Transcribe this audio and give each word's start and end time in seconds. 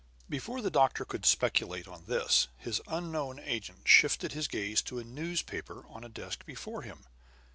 Before 0.27 0.63
the 0.63 0.71
doctor 0.71 1.05
could 1.05 1.27
speculate 1.27 1.87
on 1.87 2.05
this, 2.07 2.47
his 2.57 2.81
unknown 2.87 3.37
agent 3.37 3.87
shifted 3.87 4.31
his 4.31 4.47
gaze 4.47 4.81
to 4.81 4.97
a 4.97 5.03
newspaper 5.03 5.83
on 5.89 6.03
a 6.03 6.09
desk 6.09 6.43
before 6.43 6.81
him. 6.81 7.05